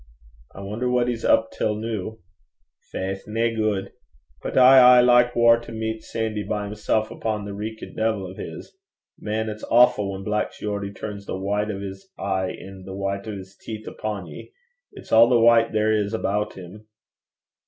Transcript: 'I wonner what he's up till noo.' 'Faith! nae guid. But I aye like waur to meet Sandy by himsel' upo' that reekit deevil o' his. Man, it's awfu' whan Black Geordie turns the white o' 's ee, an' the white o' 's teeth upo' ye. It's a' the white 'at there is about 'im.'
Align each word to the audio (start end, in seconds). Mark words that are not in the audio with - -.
'I 0.55 0.61
wonner 0.61 0.89
what 0.89 1.07
he's 1.07 1.23
up 1.23 1.51
till 1.51 1.75
noo.' 1.75 2.17
'Faith! 2.91 3.25
nae 3.27 3.49
guid. 3.53 3.91
But 4.41 4.57
I 4.57 4.79
aye 4.97 5.01
like 5.01 5.35
waur 5.35 5.59
to 5.59 5.71
meet 5.71 6.01
Sandy 6.01 6.41
by 6.41 6.65
himsel' 6.65 7.03
upo' 7.03 7.19
that 7.19 7.53
reekit 7.53 7.95
deevil 7.95 8.25
o' 8.25 8.33
his. 8.33 8.75
Man, 9.19 9.47
it's 9.47 9.63
awfu' 9.65 10.09
whan 10.09 10.23
Black 10.23 10.53
Geordie 10.57 10.91
turns 10.93 11.27
the 11.27 11.37
white 11.37 11.69
o' 11.69 11.79
's 11.79 12.09
ee, 12.17 12.57
an' 12.67 12.81
the 12.85 12.95
white 12.95 13.27
o' 13.27 13.39
's 13.43 13.55
teeth 13.55 13.87
upo' 13.87 14.25
ye. 14.25 14.51
It's 14.91 15.11
a' 15.11 15.27
the 15.29 15.37
white 15.39 15.67
'at 15.67 15.73
there 15.73 15.91
is 15.93 16.15
about 16.15 16.57
'im.' 16.57 16.87